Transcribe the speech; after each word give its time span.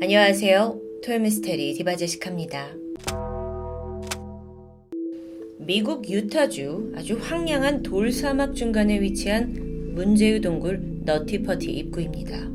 안녕하세요. 0.00 0.80
토요미스테리 1.04 1.74
디바제식합니다. 1.74 2.68
미국 5.58 6.08
유타주 6.08 6.92
아주 6.94 7.18
황량한 7.20 7.82
돌사막 7.82 8.54
중간에 8.54 9.00
위치한 9.00 9.92
문제의 9.96 10.40
동굴 10.40 11.00
너티퍼티 11.04 11.72
입구입니다. 11.72 12.48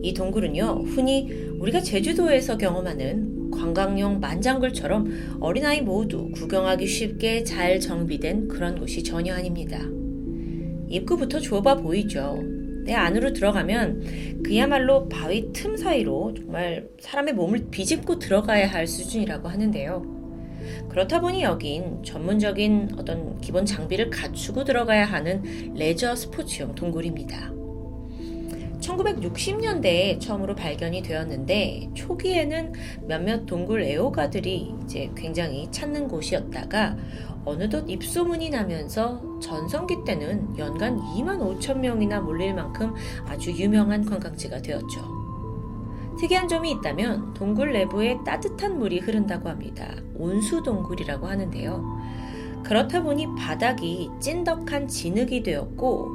이 0.00 0.14
동굴은요, 0.14 0.84
흔히 0.94 1.28
우리가 1.58 1.80
제주도에서 1.80 2.56
경험하는 2.56 3.50
관광용 3.50 4.20
만장굴처럼 4.20 5.38
어린아이 5.40 5.80
모두 5.80 6.30
구경하기 6.30 6.86
쉽게 6.86 7.42
잘 7.42 7.80
정비된 7.80 8.46
그런 8.46 8.78
곳이 8.78 9.02
전혀 9.02 9.34
아닙니다. 9.34 9.80
입구부터 10.88 11.40
좁아 11.40 11.78
보이죠. 11.78 12.61
내 12.84 12.94
안으로 12.94 13.32
들어가면 13.32 14.42
그야말로 14.44 15.08
바위 15.08 15.52
틈 15.52 15.76
사이로 15.76 16.34
정말 16.34 16.88
사람의 17.00 17.34
몸을 17.34 17.68
비집고 17.70 18.18
들어가야 18.18 18.70
할 18.70 18.86
수준이라고 18.86 19.48
하는데요. 19.48 20.22
그렇다 20.88 21.20
보니 21.20 21.42
여긴 21.42 22.02
전문적인 22.04 22.90
어떤 22.96 23.40
기본 23.40 23.64
장비를 23.64 24.10
갖추고 24.10 24.64
들어가야 24.64 25.04
하는 25.04 25.42
레저 25.74 26.14
스포츠용 26.14 26.74
동굴입니다. 26.74 27.61
1960년대에 28.82 30.20
처음으로 30.20 30.54
발견이 30.54 31.02
되었는데 31.02 31.90
초기에는 31.94 32.72
몇몇 33.06 33.46
동굴 33.46 33.82
애호가들이 33.82 34.74
이제 34.84 35.10
굉장히 35.16 35.70
찾는 35.70 36.08
곳이었다가 36.08 36.96
어느덧 37.44 37.88
입소문이 37.88 38.50
나면서 38.50 39.22
전성기 39.40 40.04
때는 40.04 40.56
연간 40.58 40.98
2만 40.98 41.38
5천 41.38 41.78
명이나 41.78 42.20
몰릴 42.20 42.54
만큼 42.54 42.94
아주 43.26 43.50
유명한 43.52 44.04
관광지가 44.04 44.62
되었죠. 44.62 45.22
특이한 46.18 46.46
점이 46.46 46.70
있다면 46.72 47.34
동굴 47.34 47.72
내부에 47.72 48.18
따뜻한 48.24 48.78
물이 48.78 49.00
흐른다고 49.00 49.48
합니다. 49.48 49.88
온수 50.14 50.62
동굴이라고 50.62 51.26
하는데요. 51.26 51.82
그렇다 52.62 53.02
보니 53.02 53.34
바닥이 53.36 54.10
찐덕한 54.20 54.86
진흙이 54.86 55.42
되었고 55.42 56.10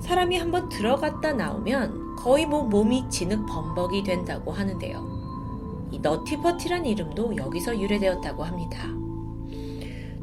사람이 0.00 0.36
한번 0.36 0.68
들어갔다 0.68 1.34
나오면 1.34 2.01
거의 2.22 2.46
뭐 2.46 2.62
몸이 2.62 3.08
진흙 3.10 3.46
범벅이 3.46 4.04
된다고 4.04 4.52
하는데요. 4.52 5.88
이 5.90 5.98
너티퍼티란 5.98 6.86
이름도 6.86 7.36
여기서 7.36 7.78
유래되었다고 7.80 8.44
합니다. 8.44 8.86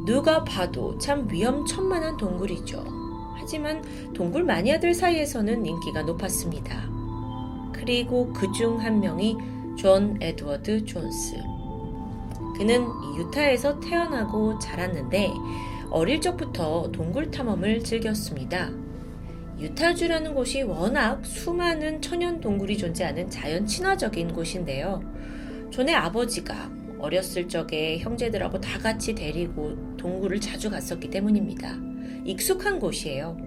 누가 0.06 0.44
봐도 0.46 0.98
참 0.98 1.28
위험천만한 1.30 2.16
동굴이죠. 2.18 2.84
하지만 3.36 3.84
동굴 4.14 4.44
마니아들 4.46 4.94
사이에서는 4.94 5.66
인기가 5.66 6.02
높았습니다. 6.04 6.90
그리고 7.74 8.32
그 8.34 8.52
중 8.54 8.78
한 8.80 9.02
명이 9.02 9.38
존 9.78 10.18
에드워드 10.22 10.86
존스. 10.86 11.36
그는 12.58 12.88
유타에서 13.18 13.80
태어나고 13.80 14.58
자랐는데 14.60 15.32
어릴 15.90 16.22
적부터 16.22 16.92
동굴 16.92 17.30
탐험을 17.30 17.84
즐겼습니다. 17.84 18.70
유타주라는 19.60 20.34
곳이 20.34 20.62
워낙 20.64 21.26
수많은 21.26 22.02
천연 22.02 22.40
동굴이 22.40 22.78
존재하는 22.78 23.30
자연 23.30 23.66
친화적인 23.66 24.34
곳인데요. 24.34 25.02
존의 25.70 25.96
아버지가 25.96 26.72
어렸을 27.00 27.48
적에 27.48 28.00
형제들하고 28.00 28.60
다 28.62 28.80
같이 28.80 29.14
데리고 29.14 29.76
동굴을 29.98 30.40
자주 30.40 30.70
갔었기 30.70 31.10
때문입니다. 31.10 31.76
익숙한 32.24 32.80
곳이에요. 32.80 33.38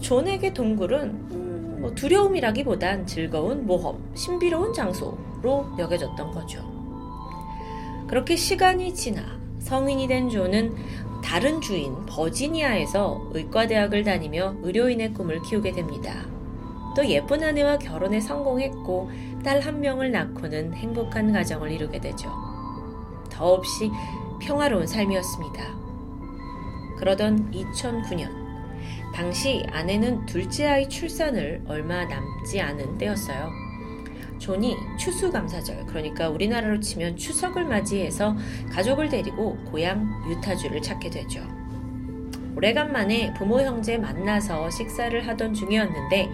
존에게 0.00 0.52
동굴은 0.52 1.00
음, 1.30 1.78
뭐 1.80 1.94
두려움이라기보단 1.94 3.06
즐거운 3.06 3.66
모험, 3.66 4.02
신비로운 4.14 4.72
장소로 4.72 5.76
여겨졌던 5.78 6.30
거죠. 6.32 6.74
그렇게 8.08 8.34
시간이 8.34 8.94
지나 8.94 9.22
성인이 9.60 10.08
된 10.08 10.28
존은 10.28 10.74
다른 11.24 11.60
주인 11.60 12.04
버지니아에서 12.04 13.30
의과대학을 13.32 14.04
다니며 14.04 14.56
의료인의 14.62 15.14
꿈을 15.14 15.40
키우게 15.40 15.72
됩니다. 15.72 16.26
또 16.94 17.04
예쁜 17.08 17.42
아내와 17.42 17.78
결혼에 17.78 18.20
성공했고 18.20 19.10
딸 19.42 19.60
한 19.60 19.80
명을 19.80 20.12
낳고는 20.12 20.74
행복한 20.74 21.32
가정을 21.32 21.72
이루게 21.72 21.98
되죠. 21.98 22.30
더없이 23.30 23.90
평화로운 24.40 24.86
삶이었습니다. 24.86 25.64
그러던 26.98 27.50
2009년, 27.52 28.30
당시 29.14 29.64
아내는 29.70 30.26
둘째 30.26 30.66
아이 30.66 30.88
출산을 30.88 31.62
얼마 31.66 32.04
남지 32.04 32.60
않은 32.60 32.98
때였어요. 32.98 33.63
존이 34.44 34.76
추수감사절, 34.98 35.86
그러니까 35.86 36.28
우리나라로 36.28 36.78
치면 36.78 37.16
추석을 37.16 37.64
맞이해서 37.64 38.36
가족을 38.70 39.08
데리고 39.08 39.56
고향 39.70 40.06
유타주를 40.28 40.82
찾게 40.82 41.08
되죠. 41.08 41.40
오래간만에 42.54 43.32
부모 43.38 43.62
형제 43.62 43.96
만나서 43.96 44.68
식사를 44.68 45.26
하던 45.26 45.54
중이었는데 45.54 46.28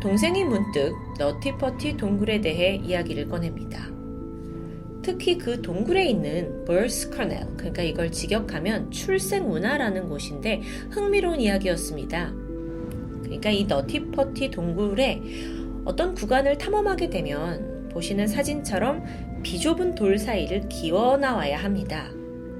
동생이 0.00 0.42
문득 0.44 0.96
너티퍼티 1.18 1.98
동굴에 1.98 2.40
대해 2.40 2.76
이야기를 2.76 3.28
꺼냅니다. 3.28 3.90
특히 5.02 5.36
그 5.36 5.60
동굴에 5.60 6.06
있는 6.06 6.64
birth 6.64 7.10
canal, 7.10 7.46
그러니까 7.58 7.82
이걸 7.82 8.10
직역하면 8.10 8.90
출생 8.90 9.52
운하라는 9.52 10.08
곳인데 10.08 10.62
흥미로운 10.92 11.38
이야기였습니다. 11.40 12.32
그러니까 13.22 13.50
이 13.50 13.64
너티퍼티 13.64 14.50
동굴에 14.50 15.22
어떤 15.84 16.14
구간을 16.14 16.58
탐험하게 16.58 17.10
되면 17.10 17.88
보시는 17.90 18.26
사진처럼 18.26 19.42
비좁은 19.42 19.94
돌 19.94 20.18
사이를 20.18 20.68
기어 20.68 21.16
나와야 21.16 21.58
합니다. 21.58 22.10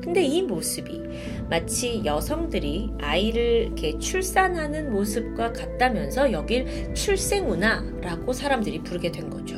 근데 0.03 0.23
이 0.25 0.43
모습이 0.43 1.03
마치 1.51 2.03
여성들이 2.05 2.95
아이를 3.01 3.67
이렇게 3.67 3.99
출산하는 3.99 4.91
모습과 4.91 5.53
같다면서 5.53 6.33
여길 6.33 6.95
출생운하라고 6.95 8.33
사람들이 8.33 8.83
부르게 8.83 9.13
된 9.13 9.29
거죠. 9.29 9.57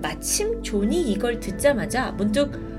마침 0.00 0.62
존이 0.62 1.12
이걸 1.12 1.38
듣자마자 1.38 2.12
문득 2.12 2.69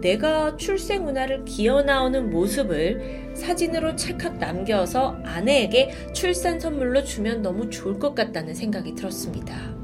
내가 0.00 0.56
출생운하를 0.56 1.44
기어 1.44 1.82
나오는 1.82 2.30
모습을 2.30 3.32
사진으로 3.34 3.96
찰칵 3.96 4.38
남겨서 4.38 5.20
아내에게 5.24 6.12
출산 6.12 6.58
선물로 6.58 7.04
주면 7.04 7.42
너무 7.42 7.68
좋을 7.70 7.98
것 7.98 8.14
같다는 8.14 8.54
생각이 8.54 8.94
들었습니다. 8.94 9.74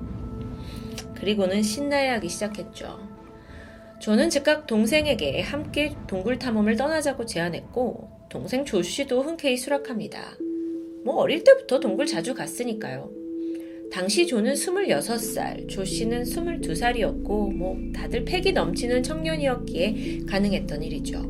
그리고는 1.14 1.62
신나야 1.62 2.14
하기 2.14 2.28
시작했죠. 2.28 2.98
저는 4.00 4.30
즉각 4.30 4.66
동생에게 4.66 5.40
함께 5.40 5.96
동굴 6.06 6.38
탐험을 6.38 6.76
떠나자고 6.76 7.24
제안했고 7.24 8.10
동생 8.28 8.64
조 8.64 8.82
씨도 8.82 9.22
흔쾌히 9.22 9.56
수락합니다. 9.56 10.36
뭐 11.04 11.16
어릴 11.16 11.44
때부터 11.44 11.80
동굴 11.80 12.06
자주 12.06 12.34
갔으니까요. 12.34 13.25
당시 13.90 14.26
조는 14.26 14.54
26살, 14.54 15.68
조 15.68 15.84
씨는 15.84 16.22
22살이었고 16.24 17.52
뭐 17.54 17.78
다들 17.94 18.24
패기 18.24 18.52
넘치는 18.52 19.02
청년이었기에 19.02 20.20
가능했던 20.26 20.82
일이죠. 20.82 21.22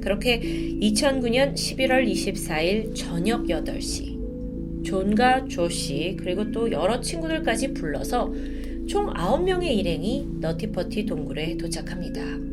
그렇게 0.00 0.40
2009년 0.40 1.54
11월 1.54 2.08
24일 2.08 2.94
저녁 2.94 3.46
8시 3.46 4.84
존과 4.84 5.46
조 5.46 5.68
씨 5.68 6.16
그리고 6.18 6.50
또 6.52 6.70
여러 6.70 7.00
친구들까지 7.00 7.74
불러서 7.74 8.32
총 8.86 9.06
9명의 9.12 9.76
일행이 9.76 10.26
너티퍼티 10.40 11.04
동굴에 11.04 11.56
도착합니다. 11.56 12.47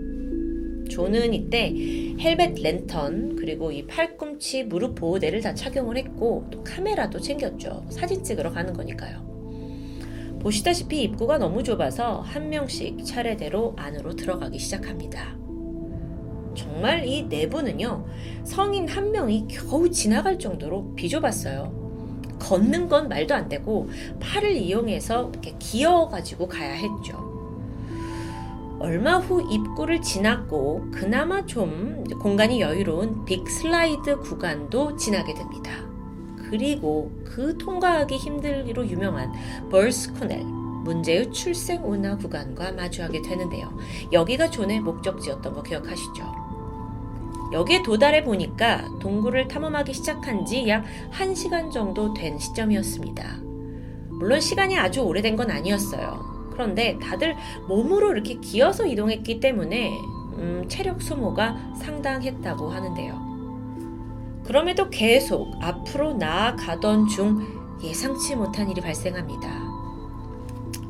존은 0.90 1.34
이때 1.34 1.74
헬멧 2.20 2.62
랜턴 2.62 3.36
그리고 3.36 3.72
이 3.72 3.86
팔꿈치 3.86 4.64
무릎 4.64 4.96
보호대를 4.96 5.42
다 5.42 5.54
착용을 5.54 5.98
했고 5.98 6.48
또 6.52 6.64
카메라도 6.64 7.20
챙겼죠. 7.20 7.86
사진 7.90 8.24
찍으러 8.24 8.52
가는 8.52 8.74
거니까요. 8.74 9.26
보시다시피 10.42 11.02
입구가 11.04 11.40
너무 11.40 11.64
좁아서 11.64 12.22
한 12.22 12.50
명씩 12.50 13.04
차례대로 13.04 13.74
안으로 13.78 14.16
들어가기 14.16 14.60
시작합니다. 14.60 15.36
정말 16.56 17.06
이 17.08 17.24
내부는요, 17.24 18.06
성인 18.44 18.88
한 18.88 19.12
명이 19.12 19.48
겨우 19.50 19.90
지나갈 19.90 20.40
정도로 20.40 20.94
비좁았어요. 20.96 21.86
걷는 22.40 22.88
건 22.88 23.10
말도 23.10 23.34
안 23.34 23.50
되고 23.50 23.90
팔을 24.20 24.56
이용해서 24.56 25.30
이렇게 25.32 25.56
기어가지고 25.58 26.48
가야 26.48 26.74
했죠. 26.74 27.35
얼마 28.80 29.18
후 29.18 29.42
입구를 29.52 30.02
지났고 30.02 30.88
그나마 30.92 31.46
좀 31.46 32.04
공간이 32.20 32.60
여유로운 32.62 33.24
빅 33.26 33.50
슬라이드 33.50 34.20
구간도 34.20 34.98
지나게 34.98 35.34
됩니다. 35.34 35.72
그리고 36.50 37.12
그 37.24 37.58
통과하기 37.58 38.16
힘들기로 38.18 38.88
유명한 38.88 39.32
벌스 39.72 40.14
코넬 40.14 40.44
문제의 40.44 41.32
출생 41.32 41.84
운하 41.90 42.16
구간과 42.18 42.74
마주하게 42.74 43.22
되는데요. 43.24 43.76
여기가 44.12 44.50
존의 44.52 44.82
목적지였던 44.82 45.54
거 45.54 45.64
기억하시죠? 45.64 46.24
여기에 47.54 47.84
도달해 47.84 48.24
보니까 48.24 48.88
동굴을 49.00 49.48
탐험하기 49.48 49.94
시작한 49.94 50.46
지 50.46 50.68
약 50.68 50.84
1시간 51.12 51.72
정도 51.72 52.14
된 52.14 52.38
시점이었습니다. 52.38 53.38
물론 54.10 54.40
시간이 54.40 54.78
아주 54.78 55.02
오래된 55.02 55.36
건 55.36 55.50
아니었어요. 55.50 56.35
그런데 56.56 56.98
다들 57.00 57.36
몸으로 57.68 58.14
이렇게 58.14 58.36
기어서 58.40 58.86
이동했기 58.86 59.40
때문에 59.42 59.90
음, 60.38 60.66
체력 60.68 61.02
소모가 61.02 61.74
상당했다고 61.80 62.70
하는데요. 62.70 63.36
그럼에도 64.46 64.90
계속 64.90 65.54
앞으로 65.62 66.14
나아가던 66.14 67.08
중 67.08 67.46
예상치 67.84 68.36
못한 68.36 68.70
일이 68.70 68.80
발생합니다. 68.80 69.66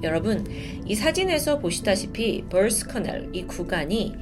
여러분, 0.04 0.46
이 0.86 0.94
사진에서 0.94 1.60
보시다시피 1.60 2.46
벌스커넬 2.50 3.30
이 3.34 3.46
구간이 3.48 4.16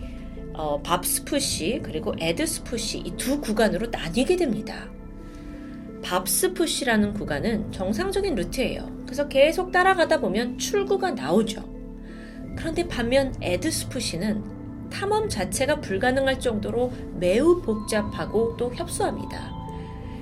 어, 0.53 0.81
밥스푸시 0.81 1.81
그리고 1.83 2.13
에드스푸시 2.19 2.99
이 2.99 3.17
두 3.17 3.41
구간으로 3.41 3.87
나뉘게 3.87 4.35
됩니다. 4.37 4.92
밥스푸시라는 6.03 7.13
구간은 7.13 7.71
정상적인 7.71 8.35
루트예요. 8.35 8.87
그래서 9.05 9.27
계속 9.27 9.71
따라가다 9.71 10.19
보면 10.19 10.57
출구가 10.57 11.11
나오죠. 11.11 11.63
그런데 12.55 12.87
반면 12.87 13.33
에드스푸시는 13.41 14.89
탐험 14.89 15.27
자체가 15.27 15.81
불가능할 15.81 16.39
정도로 16.39 16.91
매우 17.15 17.61
복잡하고 17.61 18.55
또 18.57 18.73
협소합니다. 18.73 19.51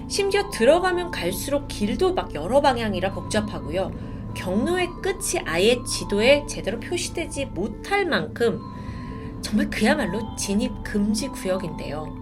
심지어 0.08 0.50
들어가면 0.50 1.12
갈수록 1.12 1.68
길도 1.68 2.14
막 2.14 2.34
여러 2.34 2.62
방향이라 2.62 3.14
복잡하고요. 3.14 3.92
경로의 4.34 4.88
끝이 5.02 5.42
아예 5.46 5.78
지도에 5.84 6.46
제대로 6.48 6.80
표시되지 6.80 7.48
못할 7.48 8.06
만큼 8.06 8.60
정말 9.42 9.70
그야말로 9.70 10.36
진입 10.38 10.72
금지 10.84 11.28
구역인데요. 11.28 12.21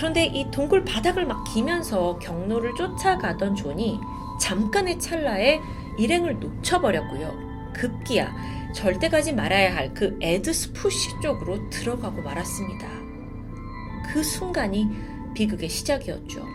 그런데 0.00 0.24
이 0.24 0.50
동굴 0.50 0.82
바닥을 0.82 1.26
막 1.26 1.44
기면서 1.44 2.18
경로를 2.20 2.74
쫓아가던 2.74 3.54
존이 3.54 4.00
잠깐의 4.40 4.98
찰나에 4.98 5.60
일행을 5.98 6.40
놓쳐버렸고요. 6.40 7.30
급기야 7.74 8.34
절대 8.74 9.10
가지 9.10 9.34
말아야 9.34 9.76
할 9.76 9.92
그 9.92 10.16
Ed's 10.22 10.71
Push 10.71 11.20
쪽으로 11.20 11.68
들어가고 11.68 12.22
말았습니다. 12.22 12.88
그 14.10 14.22
순간이 14.22 14.88
비극의 15.34 15.68
시작이었죠. 15.68 16.46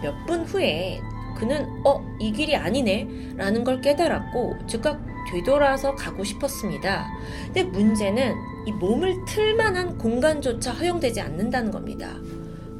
몇 0.00 0.14
분 0.28 0.44
후에 0.44 1.00
그는 1.36 1.66
어, 1.84 2.00
이 2.20 2.30
길이 2.30 2.54
아니네 2.54 3.34
라는 3.36 3.64
걸 3.64 3.80
깨달았고 3.80 4.58
즉각 4.68 5.04
되돌아서 5.32 5.96
가고 5.96 6.22
싶었습니다. 6.22 7.10
근데 7.46 7.64
문제는 7.64 8.49
이 8.66 8.72
몸을 8.72 9.24
틀 9.26 9.54
만한 9.54 9.96
공간조차 9.96 10.72
허용되지 10.72 11.20
않는다는 11.20 11.70
겁니다. 11.70 12.16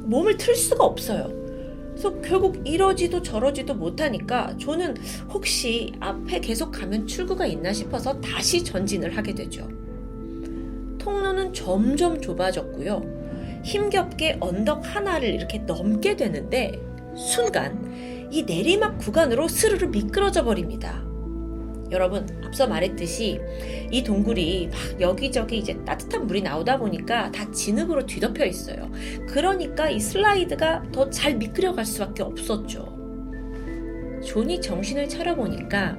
몸을 0.03 0.37
틀 0.37 0.55
수가 0.55 0.83
없어요. 0.83 1.31
그래서 1.91 2.21
결국 2.21 2.61
이러지도 2.65 3.21
저러지도 3.21 3.75
못하니까 3.75 4.55
저는 4.59 4.95
혹시 5.29 5.93
앞에 5.99 6.39
계속 6.39 6.71
가면 6.71 7.05
출구가 7.07 7.45
있나 7.45 7.73
싶어서 7.73 8.19
다시 8.21 8.63
전진을 8.63 9.15
하게 9.15 9.33
되죠. 9.35 9.67
통로는 10.97 11.53
점점 11.53 12.19
좁아졌고요. 12.21 13.61
힘겹게 13.63 14.37
언덕 14.39 14.83
하나를 14.95 15.29
이렇게 15.29 15.59
넘게 15.59 16.15
되는데 16.15 16.79
순간 17.15 18.29
이 18.31 18.43
내리막 18.43 18.97
구간으로 18.97 19.47
스르르 19.47 19.87
미끄러져 19.87 20.43
버립니다. 20.43 21.10
여러분 21.91 22.25
앞서 22.45 22.67
말했듯이 22.67 23.39
이 23.91 24.03
동굴이 24.03 24.69
막 24.71 25.01
여기저기 25.01 25.57
이제 25.57 25.77
따뜻한 25.85 26.25
물이 26.27 26.41
나오다 26.41 26.77
보니까 26.77 27.31
다 27.31 27.49
진흙으로 27.51 28.05
뒤덮여 28.05 28.45
있어요. 28.45 28.89
그러니까 29.27 29.89
이 29.89 29.99
슬라이드가 29.99 30.83
더 30.91 31.09
잘 31.09 31.35
미끄러 31.35 31.73
갈 31.73 31.85
수밖에 31.85 32.23
없었죠. 32.23 32.97
존이 34.25 34.61
정신을 34.61 35.09
차려보니까 35.09 35.97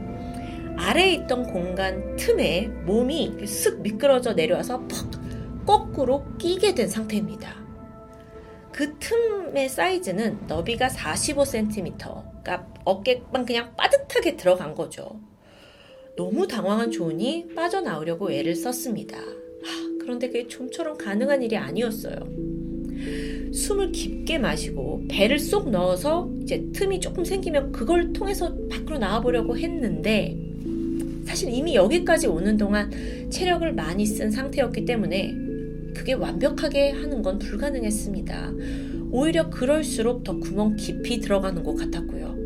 아래에 0.78 1.12
있던 1.14 1.44
공간 1.44 2.16
틈에 2.16 2.68
몸이 2.86 3.36
쓱 3.42 3.80
미끄러져 3.80 4.32
내려와서 4.32 4.86
퍽 4.88 5.22
거꾸로 5.66 6.24
끼게 6.38 6.74
된 6.74 6.88
상태입니다. 6.88 7.54
그 8.72 8.98
틈의 8.98 9.68
사이즈는 9.68 10.46
너비가 10.46 10.88
45cm, 10.88 11.98
그러니까 11.98 12.66
어깨만 12.84 13.44
그냥 13.44 13.76
빠듯하게 13.76 14.36
들어간 14.36 14.74
거죠. 14.74 15.20
너무 16.16 16.46
당황한 16.46 16.90
존이 16.90 17.48
빠져나오려고 17.54 18.30
애를 18.30 18.54
썼습니다. 18.54 19.18
하, 19.18 19.98
그런데 20.00 20.26
그게 20.26 20.46
좀처럼 20.46 20.98
가능한 20.98 21.42
일이 21.42 21.56
아니었어요. 21.56 22.16
숨을 23.52 23.92
깊게 23.92 24.38
마시고 24.38 25.04
배를 25.08 25.38
쏙 25.38 25.70
넣어서 25.70 26.30
이제 26.42 26.66
틈이 26.72 27.00
조금 27.00 27.24
생기면 27.24 27.72
그걸 27.72 28.12
통해서 28.12 28.54
밖으로 28.70 28.98
나와보려고 28.98 29.56
했는데 29.56 30.38
사실 31.24 31.52
이미 31.52 31.74
여기까지 31.74 32.26
오는 32.26 32.56
동안 32.56 32.90
체력을 33.30 33.70
많이 33.72 34.04
쓴 34.04 34.30
상태였기 34.30 34.84
때문에 34.84 35.34
그게 35.94 36.14
완벽하게 36.14 36.90
하는 36.90 37.22
건 37.22 37.38
불가능했습니다. 37.38 38.52
오히려 39.10 39.50
그럴수록 39.50 40.24
더 40.24 40.38
구멍 40.38 40.76
깊이 40.76 41.20
들어가는 41.20 41.62
것 41.62 41.74
같았고요. 41.74 42.36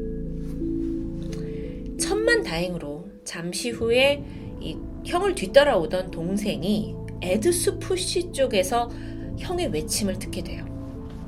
천만 1.99 2.43
다행으로 2.43 2.96
잠시 3.27 3.71
후에 3.71 4.25
이 4.61 4.79
형을 5.05 5.35
뒤따라오던 5.35 6.11
동생이 6.11 6.97
에드스푸시 7.21 8.33
쪽에서 8.33 8.89
형의 9.37 9.69
외침을 9.69 10.19
듣게 10.19 10.43
돼요. 10.43 10.65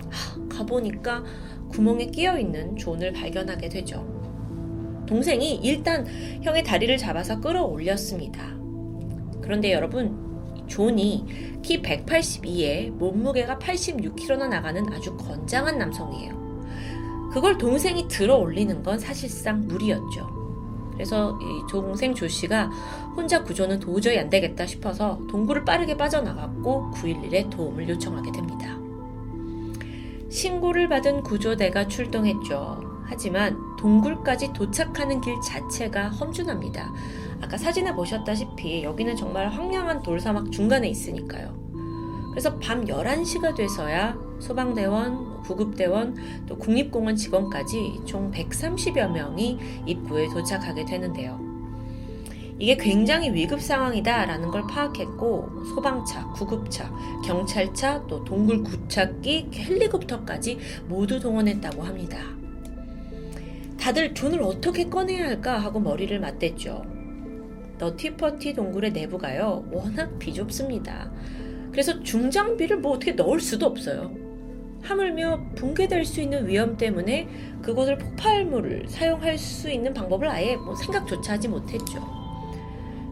하, 0.09 0.49
가보니까 0.49 1.25
구멍에 1.71 2.07
끼어 2.07 2.39
있는 2.39 2.77
존을 2.77 3.13
발견하게 3.13 3.69
되죠. 3.69 4.07
동생이 5.07 5.57
일단 5.57 6.07
형의 6.43 6.63
다리를 6.63 6.97
잡아서 6.97 7.41
끌어올렸습니다. 7.41 8.57
그런데 9.43 9.73
여러분, 9.73 10.29
존이 10.67 11.25
키 11.63 11.83
182에 11.83 12.91
몸무게가 12.91 13.59
86kg나 13.59 14.49
나가는 14.49 14.83
아주 14.93 15.17
건장한 15.17 15.79
남성이에요. 15.79 16.39
그걸 17.33 17.59
동생이 17.59 18.07
들어 18.09 18.37
올리는 18.37 18.83
건 18.83 18.99
사실상 18.99 19.67
무리였죠. 19.67 20.38
그래서 20.99 21.39
이 21.41 21.65
조동생 21.69 22.13
조쉬가 22.13 22.69
혼자 23.15 23.45
구조는 23.45 23.79
도저히 23.79 24.19
안 24.19 24.29
되겠다 24.29 24.67
싶어서 24.67 25.21
동굴을 25.31 25.65
빠르게 25.65 25.97
빠져나갔고 25.97 26.91
911에 26.93 27.49
도움을 27.51 27.89
요청하게 27.89 28.33
됩니다. 28.33 28.77
신고를 30.29 30.89
받은 30.89 31.23
구조대가 31.23 31.87
출동했죠. 31.87 33.05
하지만 33.05 33.57
동굴까지 33.79 34.53
도착하는 34.53 35.21
길 35.21 35.37
자체가 35.41 36.09
험준합니다. 36.09 36.93
아까 37.43 37.57
사진에 37.57 37.95
보셨다시피 37.95 38.83
여기는 38.83 39.15
정말 39.15 39.49
황량한 39.49 40.03
돌사막 40.03 40.51
중간에 40.51 40.89
있으니까요. 40.89 41.57
그래서 42.33 42.59
밤 42.59 42.85
11시가 42.87 43.55
돼서야 43.55 44.19
소방대원, 44.41 45.28
구급대원, 45.43 46.17
또 46.47 46.57
국립공원 46.57 47.17
직원까지 47.17 48.01
총 48.05 48.31
130여 48.31 49.11
명이 49.11 49.59
입구에 49.87 50.29
도착하게 50.29 50.85
되는데요. 50.85 51.49
이게 52.61 52.77
굉장히 52.77 53.33
위급 53.33 53.61
상황이다라는 53.61 54.51
걸 54.51 54.63
파악했고 54.69 55.65
소방차, 55.75 56.27
구급차, 56.31 56.93
경찰차, 57.25 58.05
또 58.09 58.25
동굴 58.25 58.65
구착기, 58.65 59.51
헬리콥터까지 59.55 60.59
모두 60.89 61.21
동원했다고 61.21 61.83
합니다. 61.83 62.19
다들 63.79 64.13
존을 64.13 64.43
어떻게 64.43 64.89
꺼내야 64.89 65.27
할까 65.29 65.59
하고 65.59 65.79
머리를 65.79 66.19
맞댔죠. 66.19 66.85
너티퍼티 67.79 68.55
동굴의 68.55 68.93
내부가요 68.93 69.65
워낙 69.71 70.19
비좁습니다. 70.19 71.13
그래서 71.71 72.03
중장비를 72.03 72.79
뭐 72.79 72.93
어떻게 72.93 73.13
넣을 73.13 73.41
수도 73.41 73.67
없어요. 73.67 74.13
하물며 74.83 75.41
붕괴될 75.57 76.05
수 76.05 76.21
있는 76.21 76.47
위험 76.47 76.77
때문에 76.77 77.29
그곳을 77.63 77.99
폭발물을 77.99 78.89
사용할 78.89 79.37
수 79.39 79.71
있는 79.71 79.93
방법을 79.93 80.29
아예 80.29 80.57
뭐 80.57 80.75
생각조차 80.75 81.35
하지 81.35 81.49
못했죠. 81.49 82.01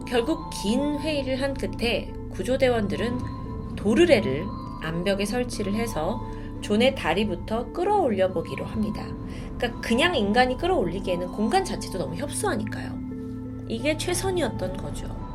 결국 0.07 0.49
긴 0.61 0.99
회의를 0.99 1.41
한 1.41 1.53
끝에 1.53 2.11
구조대원들은 2.31 3.75
도르래를 3.75 4.45
암벽에 4.81 5.25
설치를 5.25 5.73
해서 5.73 6.21
존의 6.61 6.95
다리부터 6.95 7.71
끌어올려 7.71 8.31
보기로 8.31 8.65
합니다. 8.65 9.05
그러니까 9.57 9.81
그냥 9.81 10.15
인간이 10.15 10.57
끌어올리기에는 10.57 11.27
공간 11.27 11.63
자체도 11.63 11.97
너무 11.97 12.15
협소하니까요. 12.15 12.97
이게 13.67 13.97
최선이었던 13.97 14.77
거죠. 14.77 15.26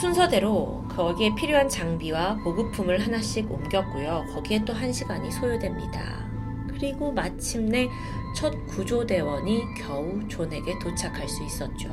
순서대로 0.00 0.84
거기에 0.90 1.34
필요한 1.34 1.68
장비와 1.68 2.36
보급품을 2.44 3.00
하나씩 3.00 3.50
옮겼고요. 3.50 4.26
거기에 4.34 4.64
또 4.64 4.72
한 4.74 4.92
시간이 4.92 5.30
소요됩니다. 5.30 6.26
그리고 6.68 7.10
마침내 7.12 7.88
첫 8.34 8.52
구조대원이 8.66 9.62
겨우 9.78 10.20
존에게 10.28 10.78
도착할 10.78 11.26
수 11.28 11.42
있었죠. 11.44 11.88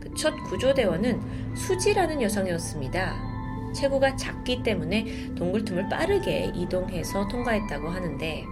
그 0.00 0.14
첫 0.14 0.32
구조대원은 0.44 1.54
수지라는 1.56 2.20
여성이었습니다. 2.22 3.72
체구가 3.74 4.14
작기 4.14 4.62
때문에 4.62 5.32
동굴 5.34 5.64
틈을 5.64 5.88
빠르게 5.88 6.52
이동해서 6.54 7.26
통과했다고 7.26 7.88
하는데 7.88 8.44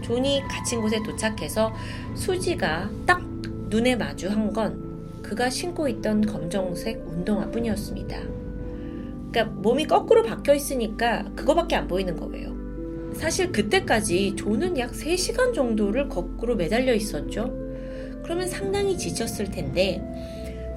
존이 0.00 0.44
갇힌 0.48 0.80
곳에 0.80 1.02
도착해서 1.02 1.74
수지가 2.14 2.88
딱 3.06 3.20
눈에 3.68 3.96
마주한 3.96 4.52
건 4.52 4.81
그가 5.32 5.48
신고 5.48 5.88
있던 5.88 6.26
검정색 6.26 7.06
운동화뿐이었습니다. 7.08 8.20
그러니까 9.30 9.44
몸이 9.62 9.86
거꾸로 9.86 10.22
박혀 10.22 10.52
있으니까 10.54 11.24
그거밖에 11.34 11.74
안 11.74 11.88
보이는 11.88 12.14
거예요. 12.16 12.54
사실 13.14 13.50
그때까지 13.50 14.36
조는 14.36 14.76
약 14.76 14.92
3시간 14.92 15.54
정도를 15.54 16.10
거꾸로 16.10 16.54
매달려 16.54 16.92
있었죠. 16.92 17.50
그러면 18.22 18.46
상당히 18.46 18.98
지쳤을 18.98 19.50
텐데 19.50 20.02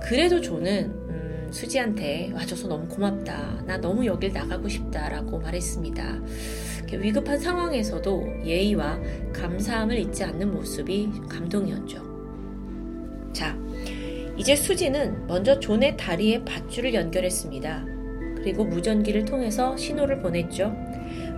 그래도 0.01 0.39
조는 0.39 0.85
음, 1.09 1.47
수지한테 1.51 2.31
와줘서 2.33 2.69
너무 2.69 2.87
고맙다. 2.87 3.63
나 3.67 3.77
너무 3.77 4.05
여길 4.05 4.31
나가고 4.31 4.69
싶다라고 4.69 5.39
말했습니다. 5.39 6.21
위급한 6.93 7.39
상황에서도 7.39 8.45
예의와 8.45 9.01
감사함을 9.33 9.99
잊지 9.99 10.23
않는 10.23 10.53
모습이 10.53 11.11
감동이었죠. 11.27 12.05
자, 13.33 13.64
이제 14.37 14.55
수지는 14.55 15.25
먼저 15.27 15.59
존의 15.59 15.95
다리에 15.95 16.43
밧줄을 16.43 16.93
연결했습니다. 16.93 17.85
그리고 18.35 18.65
무전기를 18.65 19.23
통해서 19.23 19.77
신호를 19.77 20.19
보냈죠. 20.19 20.75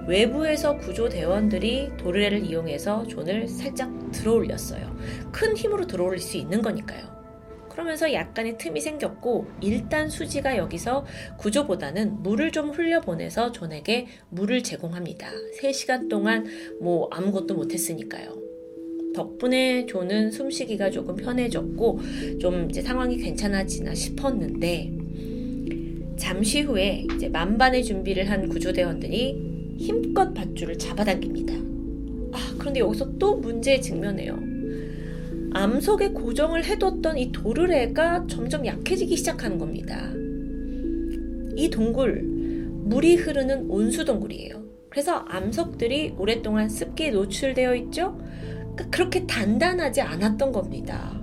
외부에서 0.08 0.78
구조대원들이 0.78 1.92
도르래를 1.98 2.44
이용해서 2.44 3.06
존을 3.08 3.48
살짝 3.48 4.12
들어 4.12 4.34
올렸어요. 4.34 4.96
큰 5.32 5.56
힘으로 5.56 5.86
들어 5.86 6.06
올릴 6.06 6.20
수 6.20 6.38
있는 6.38 6.62
거니까요. 6.62 7.16
그러면서 7.70 8.12
약간의 8.12 8.58
틈이 8.58 8.82
생겼고 8.82 9.46
일단 9.62 10.10
수지가 10.10 10.58
여기서 10.58 11.06
구조보다는 11.38 12.24
물을 12.24 12.52
좀 12.52 12.72
흘려보내서 12.72 13.52
존에게 13.52 14.08
물을 14.30 14.64
제공합니다. 14.64 15.30
3시간 15.62 16.10
동안 16.10 16.48
뭐 16.82 17.08
아무것도 17.12 17.54
못했으니까요. 17.54 18.47
덕분에 19.18 19.88
존은 19.88 20.30
숨쉬기가 20.30 20.92
조금 20.92 21.16
편해졌고 21.16 22.00
좀 22.40 22.70
이제 22.70 22.84
상황이 22.84 23.18
괜찮아지나 23.18 23.96
싶었는데 23.96 24.94
잠시 26.18 26.62
후에 26.62 27.08
이제 27.16 27.28
만반의 27.28 27.84
준비를 27.84 28.30
한 28.30 28.48
구조대원들이 28.48 29.76
힘껏 29.80 30.34
밧줄을 30.36 30.78
잡아당깁니다. 30.78 31.54
아, 32.34 32.56
그런데 32.60 32.80
여기서 32.80 33.18
또 33.18 33.38
문제에 33.38 33.80
직면해요. 33.80 34.40
암석에 35.54 36.10
고정을 36.10 36.66
해뒀던 36.66 37.18
이 37.18 37.32
도르래가 37.32 38.28
점점 38.28 38.68
약해지기 38.68 39.18
시작하는 39.18 39.58
겁니다. 39.58 40.12
이 41.56 41.70
동굴, 41.72 42.22
물이 42.22 43.16
흐르는 43.16 43.66
온수 43.68 44.06
동굴이에요. 44.06 44.64
그래서 44.90 45.26
암석들이 45.28 46.16
오랫동안 46.20 46.70
습기에 46.70 47.12
노출되어 47.12 47.76
있죠? 47.76 48.20
그러니까 48.78 48.90
그렇게 48.92 49.26
단단하지 49.26 50.02
않았던 50.02 50.52
겁니다. 50.52 51.20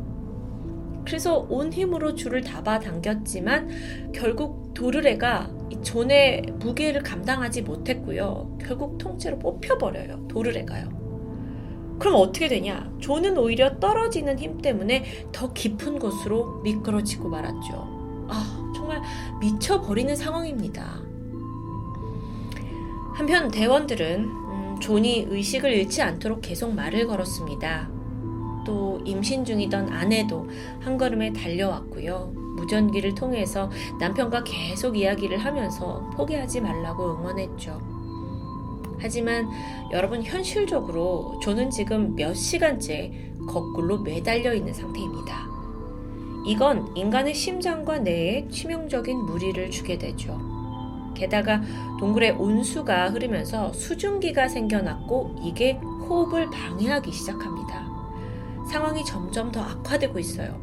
그래서 1.06 1.46
온 1.49 1.73
힘으로 1.73 2.14
줄을 2.14 2.42
잡아당겼지만 2.42 4.12
결국 4.12 4.75
도르래가 4.75 5.50
존의 5.82 6.42
무게를 6.58 7.02
감당하지 7.02 7.62
못했고요. 7.62 8.58
결국 8.61 8.99
통째로 8.99 9.38
뽑혀버려요. 9.38 10.26
도르래가요. 10.28 10.88
그럼 11.99 12.16
어떻게 12.16 12.49
되냐? 12.49 12.90
존은 12.99 13.38
오히려 13.38 13.78
떨어지는 13.78 14.38
힘 14.38 14.58
때문에 14.58 15.04
더 15.30 15.52
깊은 15.52 16.00
곳으로 16.00 16.61
미끄러지고 16.62 17.28
말았죠. 17.28 18.26
아, 18.28 18.73
정말 18.75 19.00
미쳐버리는 19.40 20.16
상황입니다. 20.16 21.02
한편 23.14 23.49
대원들은 23.49 24.25
음, 24.25 24.44
존이 24.85 25.29
의식을 25.31 25.73
잃지 25.73 26.03
않도록 26.03 26.43
계속 26.43 26.75
말을 26.75 27.07
걸었습니다. 27.07 27.88
또 28.67 29.00
임신 29.07 29.43
중이던 29.43 29.88
아내도 29.88 30.47
한 30.79 30.99
걸음에 30.99 31.33
달려왔고요. 31.33 32.35
무전기를 32.57 33.14
통해서 33.14 33.71
남편과 33.99 34.45
계속 34.45 34.99
이야기를 34.99 35.38
하면서 35.38 36.11
포기하지 36.14 36.61
말라고 36.61 37.17
응원했죠. 37.17 37.81
하지만 38.99 39.49
여러분 39.91 40.23
현실적으로 40.23 41.41
저는 41.43 41.71
지금 41.71 42.14
몇 42.14 42.35
시간째 42.35 43.11
거꾸로 43.49 44.03
매달려 44.03 44.53
있는 44.53 44.75
상태입니다. 44.75 45.49
이건 46.47 46.95
인간의 46.95 47.33
심장과 47.33 48.00
뇌에 48.00 48.49
치명적인 48.50 49.17
무리를 49.17 49.71
주게 49.71 49.97
되죠. 49.97 50.53
게다가 51.14 51.62
동굴에 51.99 52.30
온수가 52.30 53.11
흐르면서 53.11 53.73
수증기가 53.73 54.49
생겨났고 54.49 55.37
이게 55.42 55.73
호흡을 55.73 56.50
방해하기 56.50 57.11
시작합니다. 57.12 57.88
상황이 58.71 59.04
점점 59.04 59.50
더 59.52 59.62
악화되고 59.62 60.18
있어요. 60.18 60.61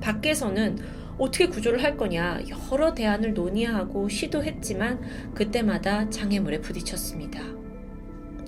밖에서는 0.00 0.78
어떻게 1.18 1.46
구조를 1.46 1.82
할 1.82 1.96
거냐 1.96 2.40
여러 2.72 2.94
대안을 2.94 3.34
논의하고 3.34 4.08
시도했지만 4.08 5.32
그때마다 5.34 6.10
장애물에 6.10 6.60
부딪혔습니다. 6.60 7.40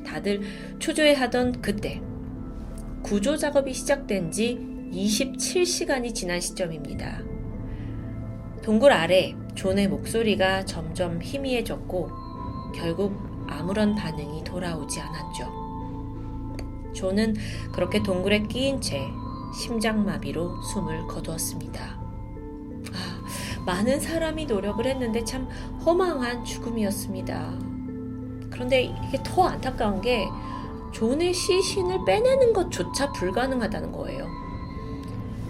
다들 0.04 0.42
초조해하던 0.78 1.62
그때 1.62 2.00
구조 3.02 3.36
작업이 3.36 3.72
시작된 3.72 4.30
지 4.30 4.58
27시간이 4.92 6.14
지난 6.14 6.40
시점입니다. 6.40 7.22
동굴 8.62 8.92
아래 8.92 9.34
존의 9.54 9.88
목소리가 9.88 10.64
점점 10.64 11.20
희미해졌고 11.22 12.10
결국 12.74 13.16
아무런 13.46 13.94
반응이 13.94 14.44
돌아오지 14.44 15.00
않았죠. 15.00 15.64
존은 16.92 17.34
그렇게 17.72 18.02
동굴에 18.02 18.42
끼인 18.44 18.80
채 18.80 19.00
심장마비로 19.54 20.62
숨을 20.62 21.06
거두었습니다. 21.06 22.02
많은 23.64 24.00
사람이 24.00 24.46
노력을 24.46 24.84
했는데 24.84 25.24
참 25.24 25.48
허망한 25.84 26.44
죽음이었습니다. 26.44 27.58
그런데 28.50 28.82
이게 28.82 29.18
더 29.24 29.44
안타까운 29.44 30.00
게 30.00 30.26
존의 30.92 31.34
시신을 31.34 32.04
빼내는 32.04 32.52
것조차 32.52 33.10
불가능하다는 33.12 33.90
거예요. 33.92 34.43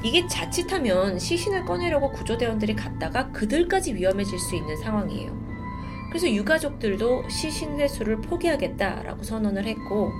이게 0.05 0.27
자칫하면 0.27 1.19
시신을 1.19 1.65
꺼내려고 1.65 2.13
구조대원들이 2.13 2.77
갔다가 2.77 3.33
그들까지 3.33 3.95
위험해질 3.95 4.39
수 4.39 4.55
있는 4.55 4.77
상황이에요. 4.77 5.35
그래서 6.11 6.31
유가족들도 6.31 7.29
시신 7.31 7.81
회수를 7.81 8.21
포기하겠다라고 8.21 9.23
선언을 9.25 9.65
했고 9.65 10.13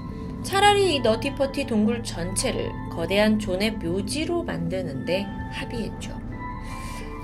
차라리 0.43 0.97
이 0.97 1.01
너티퍼티 1.01 1.67
동굴 1.67 2.03
전체를 2.03 2.71
거대한 2.91 3.39
존의 3.39 3.73
묘지로 3.73 4.43
만드는데 4.43 5.27
합의했죠. 5.53 6.19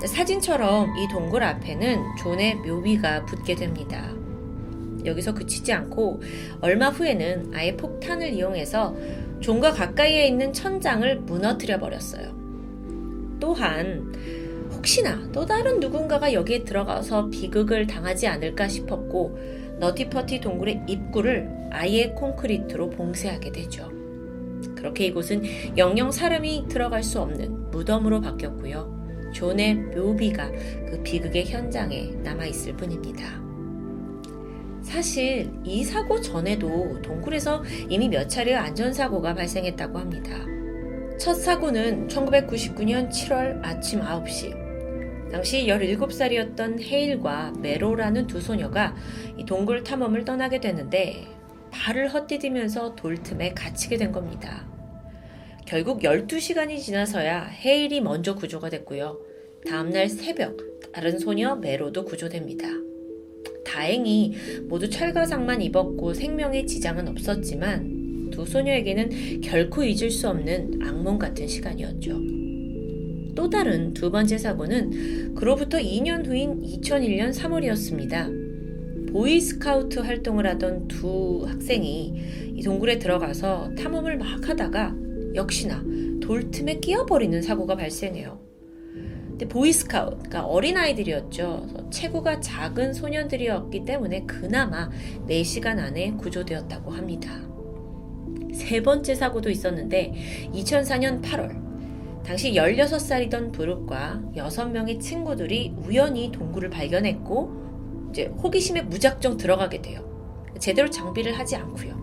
사진처럼 0.05 0.97
이 0.97 1.07
동굴 1.07 1.43
앞에는 1.43 2.15
존의 2.17 2.55
묘비가 2.55 3.25
붙게 3.25 3.55
됩니다. 3.55 4.07
여기서 5.03 5.33
그치지 5.33 5.73
않고 5.73 6.21
얼마 6.61 6.89
후에는 6.89 7.51
아예 7.55 7.75
폭탄을 7.75 8.33
이용해서 8.33 8.95
존과 9.41 9.71
가까이에 9.71 10.27
있는 10.27 10.53
천장을 10.53 11.21
무너뜨려 11.21 11.79
버렸어요. 11.79 12.40
또한 13.41 14.13
혹시나 14.71 15.29
또 15.33 15.45
다른 15.45 15.81
누군가가 15.81 16.31
여기에 16.31 16.63
들어가서 16.63 17.29
비극을 17.29 17.87
당하지 17.87 18.27
않을까 18.27 18.69
싶었고 18.69 19.37
너티퍼티 19.79 20.39
동굴의 20.39 20.83
입구를 20.87 21.49
아예 21.71 22.11
콘크리트로 22.11 22.91
봉쇄하게 22.91 23.51
되죠. 23.51 23.91
그렇게 24.75 25.07
이곳은 25.07 25.43
영영 25.77 26.11
사람이 26.11 26.67
들어갈 26.69 27.03
수 27.03 27.19
없는 27.19 27.71
무덤으로 27.71 28.21
바뀌었고요. 28.21 29.31
존의 29.33 29.75
묘비가 29.75 30.51
그 30.89 31.01
비극의 31.03 31.45
현장에 31.45 32.11
남아있을 32.23 32.77
뿐입니다. 32.77 33.41
사실 34.81 35.51
이 35.63 35.83
사고 35.83 36.19
전에도 36.19 37.01
동굴에서 37.01 37.63
이미 37.89 38.09
몇 38.09 38.27
차례 38.27 38.55
안전사고가 38.55 39.33
발생했다고 39.33 39.97
합니다. 39.97 40.60
첫 41.21 41.35
사고는 41.35 42.07
1999년 42.07 43.11
7월 43.11 43.63
아침 43.63 44.01
9시. 44.01 45.31
당시 45.31 45.67
17살이었던 45.67 46.81
헤일과 46.81 47.53
메로라는 47.59 48.25
두 48.25 48.41
소녀가 48.41 48.95
이 49.37 49.45
동굴 49.45 49.83
탐험을 49.83 50.25
떠나게 50.25 50.59
되는데 50.59 51.27
발을 51.69 52.07
헛디디면서 52.11 52.95
돌틈에 52.95 53.53
갇히게 53.53 53.97
된 53.97 54.11
겁니다. 54.11 54.67
결국 55.67 56.01
12시간이 56.01 56.79
지나서야 56.79 57.43
헤일이 57.43 58.01
먼저 58.01 58.33
구조가 58.33 58.71
됐고요. 58.71 59.19
다음날 59.67 60.09
새벽 60.09 60.57
다른 60.91 61.19
소녀 61.19 61.55
메로도 61.55 62.03
구조됩니다. 62.03 62.67
다행히 63.63 64.33
모두 64.63 64.89
철가상만 64.89 65.61
입었고 65.61 66.15
생명에 66.15 66.65
지장은 66.65 67.07
없었지만 67.09 68.00
두 68.31 68.45
소녀에게는 68.45 69.41
결코 69.41 69.83
잊을 69.83 70.09
수 70.09 70.27
없는 70.29 70.79
악몽 70.83 71.19
같은 71.19 71.47
시간이었죠. 71.47 72.19
또 73.35 73.49
다른 73.49 73.93
두 73.93 74.11
번째 74.11 74.37
사고는 74.37 75.35
그로부터 75.35 75.77
2년 75.77 76.25
후인 76.25 76.61
2001년 76.61 77.33
3월이었습니다. 77.33 79.11
보이스카우트 79.11 79.99
활동을 79.99 80.47
하던 80.47 80.87
두 80.87 81.45
학생이 81.45 82.13
이 82.55 82.63
동굴에 82.63 82.97
들어가서 82.97 83.71
탐험을 83.77 84.17
막 84.17 84.47
하다가 84.47 84.95
역시나 85.35 85.83
돌틈에 86.21 86.79
끼어버리는 86.79 87.41
사고가 87.41 87.75
발생해요. 87.75 88.39
근데 89.29 89.47
보이스카우트, 89.47 90.17
그러니까 90.17 90.45
어린아이들이었죠. 90.45 91.89
체구가 91.89 92.41
작은 92.41 92.93
소년들이었기 92.93 93.85
때문에 93.85 94.25
그나마 94.25 94.89
4시간 95.27 95.79
안에 95.79 96.11
구조되었다고 96.11 96.91
합니다. 96.91 97.50
세 98.53 98.81
번째 98.81 99.15
사고도 99.15 99.49
있었는데 99.49 100.13
2004년 100.53 101.21
8월 101.21 102.23
당시 102.23 102.53
16살이던 102.53 103.51
브룩과 103.51 104.21
6명의 104.35 104.99
친구들이 104.99 105.73
우연히 105.77 106.31
동굴을 106.31 106.69
발견했고 106.69 108.09
이제 108.11 108.25
호기심에 108.25 108.83
무작정 108.83 109.37
들어가게 109.37 109.81
돼요. 109.81 110.01
제대로 110.59 110.89
장비를 110.89 111.37
하지 111.37 111.55
않고요. 111.55 111.99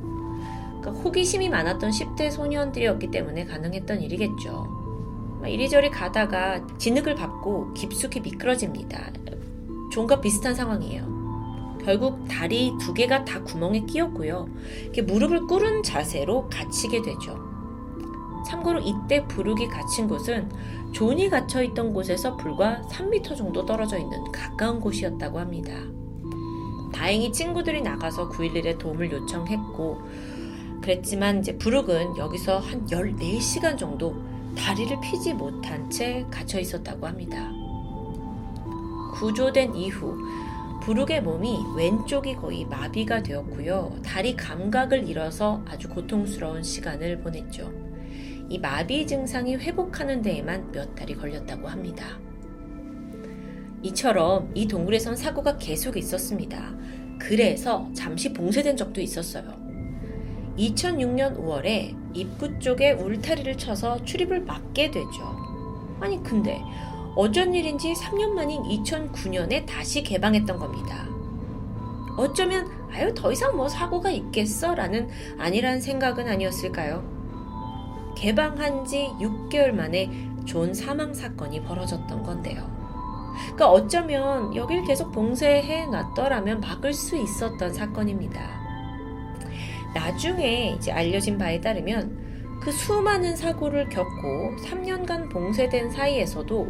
그러니까 0.81 0.91
호기심이 1.03 1.49
많았던 1.49 1.91
10대 1.91 2.31
소년들이었기 2.31 3.11
때문에 3.11 3.45
가능했던 3.45 4.03
일이겠죠. 4.03 4.67
이리저리 5.47 5.91
가다가 5.91 6.67
진흙을 6.79 7.15
밟고 7.15 7.73
깊숙이 7.75 8.21
미끄러집니다. 8.21 9.13
종과 9.93 10.21
비슷한 10.21 10.55
상황이에요. 10.55 11.18
결국 11.89 12.29
다리 12.29 12.75
두 12.79 12.93
개가 12.93 13.25
다 13.25 13.43
구멍에 13.43 13.87
끼었고요. 13.87 14.47
무릎을 15.07 15.47
꿇은 15.47 15.83
자세로 15.83 16.51
갇히게 16.51 17.01
되죠. 17.01 17.39
참고로 18.47 18.81
이때 18.81 19.27
브룩이 19.27 19.69
갇힌 19.69 20.07
곳은 20.07 20.51
존이 20.93 21.31
갇혀 21.31 21.63
있던 21.63 21.95
곳에서 21.95 22.37
불과 22.37 22.83
3m 22.91 23.35
정도 23.35 23.65
떨어져 23.65 23.97
있는 23.97 24.23
가까운 24.31 24.81
곳이었다고 24.81 25.39
합니다. 25.39 25.73
다행히 26.93 27.33
친구들이 27.33 27.81
나가서 27.81 28.29
911에 28.29 28.77
도움을 28.77 29.11
요청했고, 29.11 30.03
그랬지만 30.83 31.41
이제 31.41 31.57
부룩은 31.57 32.19
여기서 32.19 32.59
한 32.59 32.85
14시간 32.85 33.79
정도 33.79 34.15
다리를 34.55 34.95
피지 35.01 35.33
못한 35.33 35.89
채 35.89 36.27
갇혀 36.31 36.61
있었다고 36.61 37.07
합니다. 37.07 37.51
구조된 39.15 39.75
이후 39.75 40.19
부룩의 40.89 41.23
몸이 41.23 41.59
왼쪽이 41.77 42.37
거의 42.37 42.65
마비가 42.65 43.23
되었고요. 43.23 44.01
다리 44.03 44.35
감각을 44.35 45.07
잃어서 45.07 45.63
아주 45.67 45.87
고통스러운 45.87 46.63
시간을 46.63 47.21
보냈죠. 47.21 47.71
이 48.49 48.59
마비 48.59 49.07
증상이 49.07 49.57
회복하는 49.57 50.23
데에만 50.23 50.73
몇 50.73 50.95
달이 50.95 51.17
걸렸다고 51.17 51.69
합니다. 51.69 52.19
이처럼 53.83 54.51
이 54.55 54.67
동굴에선 54.67 55.15
사고가 55.15 55.59
계속 55.59 55.99
있었습니다. 55.99 56.75
그래서 57.19 57.91
잠시 57.93 58.33
봉쇄된 58.33 58.79
적도 58.79 59.03
있었어요. 59.03 59.45
2006년 60.57 61.39
5월에 61.39 61.95
입구 62.15 62.59
쪽에 62.61 62.93
울타리를 62.93 63.59
쳐서 63.59 64.03
출입을 64.05 64.41
막게 64.41 64.91
되죠. 64.91 65.37
아니, 66.01 66.23
근데 66.23 66.59
어쩐 67.19 67.53
일인지 67.53 67.95
3년 67.95 68.29
만인 68.29 68.63
2009년에 68.63 69.67
다시 69.67 70.05
개방했던 70.05 70.57
겁니다. 70.57 71.05
어쩌면, 72.17 72.71
아유, 72.93 73.13
더 73.13 73.33
이상 73.33 73.57
뭐 73.57 73.69
사고가 73.69 74.09
있겠어? 74.09 74.77
라는 74.77 75.09
아니란 75.37 75.81
생각은 75.81 76.29
아니었을까요? 76.29 77.03
개방한 78.17 78.85
지 78.85 79.11
6개월 79.21 79.73
만에 79.73 80.09
존 80.45 80.73
사망 80.73 81.13
사건이 81.13 81.65
벌어졌던 81.65 82.23
건데요. 82.23 82.71
그러니까 83.47 83.69
어쩌면 83.73 84.55
여길 84.55 84.85
계속 84.85 85.11
봉쇄해 85.11 85.87
놨더라면 85.87 86.61
막을 86.61 86.93
수 86.93 87.17
있었던 87.17 87.75
사건입니다. 87.75 88.41
나중에 89.93 90.77
이제 90.79 90.93
알려진 90.93 91.37
바에 91.37 91.61
따르면 91.61 92.61
그 92.61 92.71
수많은 92.71 93.35
사고를 93.35 93.89
겪고 93.89 94.55
3년간 94.63 95.33
봉쇄된 95.33 95.91
사이에서도 95.91 96.69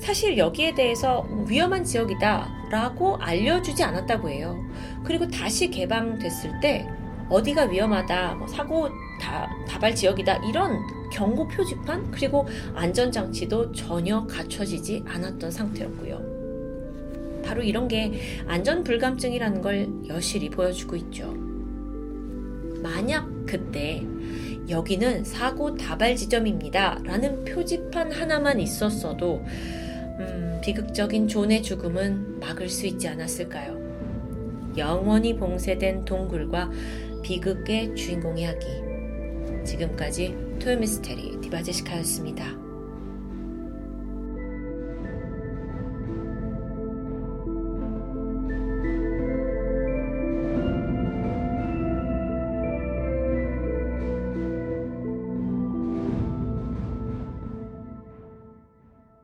사실 0.00 0.38
여기에 0.38 0.74
대해서 0.74 1.26
위험한 1.46 1.84
지역이다 1.84 2.68
라고 2.70 3.16
알려주지 3.16 3.82
않았다고 3.82 4.28
해요. 4.30 4.56
그리고 5.04 5.26
다시 5.28 5.70
개방됐을 5.70 6.60
때 6.60 6.88
어디가 7.28 7.64
위험하다, 7.64 8.34
뭐 8.36 8.46
사고 8.46 8.88
다, 9.20 9.50
다발 9.66 9.94
지역이다 9.94 10.36
이런 10.48 10.78
경고 11.10 11.46
표지판 11.48 12.10
그리고 12.10 12.46
안전장치도 12.74 13.72
전혀 13.72 14.26
갖춰지지 14.26 15.04
않았던 15.06 15.50
상태였고요. 15.50 17.42
바로 17.44 17.62
이런 17.62 17.88
게 17.88 18.44
안전 18.46 18.84
불감증이라는 18.84 19.62
걸 19.62 19.88
여실히 20.08 20.50
보여주고 20.50 20.96
있죠. 20.96 21.32
만약 22.82 23.28
그때 23.46 24.04
여기는 24.68 25.24
사고 25.24 25.74
다발 25.74 26.14
지점입니다. 26.14 27.00
라는 27.04 27.44
표지판 27.44 28.12
하나만 28.12 28.60
있었어도, 28.60 29.42
음, 30.18 30.60
비극적인 30.62 31.28
존의 31.28 31.62
죽음은 31.62 32.40
막을 32.40 32.68
수 32.68 32.86
있지 32.86 33.08
않았을까요? 33.08 33.78
영원히 34.76 35.36
봉쇄된 35.36 36.04
동굴과 36.04 36.70
비극의 37.22 37.94
주인공 37.94 38.38
이야기. 38.38 38.66
지금까지 39.64 40.34
토요미스테리 40.60 41.40
디바제시카였습니다. 41.40 42.67